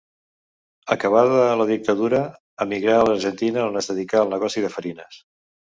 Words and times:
Acabada 0.95 1.43
la 1.61 1.67
dictadura 1.73 2.23
emigrà 2.67 2.99
a 3.03 3.07
l'Argentina 3.11 3.69
on 3.69 3.81
es 3.85 3.95
dedicà 3.95 4.25
al 4.25 4.37
negoci 4.37 4.67
de 4.69 4.77
farines. 4.81 5.25